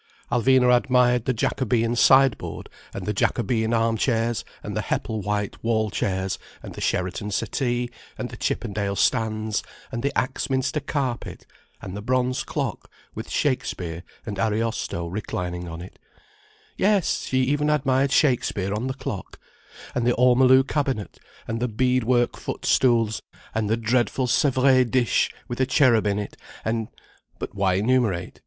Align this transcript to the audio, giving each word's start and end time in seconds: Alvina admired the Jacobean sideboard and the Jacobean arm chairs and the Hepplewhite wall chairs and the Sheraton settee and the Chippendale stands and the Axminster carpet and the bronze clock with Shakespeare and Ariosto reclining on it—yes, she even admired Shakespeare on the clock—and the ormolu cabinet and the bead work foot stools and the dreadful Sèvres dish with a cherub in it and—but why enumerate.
Alvina 0.31 0.75
admired 0.75 1.25
the 1.25 1.31
Jacobean 1.31 1.95
sideboard 1.95 2.69
and 2.91 3.05
the 3.05 3.13
Jacobean 3.13 3.71
arm 3.71 3.97
chairs 3.97 4.43
and 4.63 4.75
the 4.75 4.81
Hepplewhite 4.81 5.63
wall 5.63 5.91
chairs 5.91 6.39
and 6.63 6.73
the 6.73 6.81
Sheraton 6.81 7.29
settee 7.29 7.91
and 8.17 8.29
the 8.29 8.35
Chippendale 8.35 8.95
stands 8.95 9.61
and 9.91 10.01
the 10.01 10.11
Axminster 10.17 10.79
carpet 10.79 11.45
and 11.83 11.95
the 11.95 12.01
bronze 12.01 12.41
clock 12.43 12.89
with 13.13 13.29
Shakespeare 13.29 14.01
and 14.25 14.39
Ariosto 14.39 15.05
reclining 15.05 15.67
on 15.67 15.81
it—yes, 15.83 17.25
she 17.27 17.41
even 17.43 17.69
admired 17.69 18.11
Shakespeare 18.11 18.73
on 18.73 18.87
the 18.87 18.95
clock—and 18.95 20.07
the 20.07 20.15
ormolu 20.17 20.63
cabinet 20.67 21.19
and 21.47 21.59
the 21.59 21.67
bead 21.67 22.05
work 22.05 22.37
foot 22.37 22.65
stools 22.65 23.21
and 23.53 23.69
the 23.69 23.77
dreadful 23.77 24.25
Sèvres 24.25 24.89
dish 24.89 25.29
with 25.47 25.61
a 25.61 25.67
cherub 25.67 26.07
in 26.07 26.17
it 26.17 26.37
and—but 26.65 27.53
why 27.53 27.75
enumerate. 27.75 28.39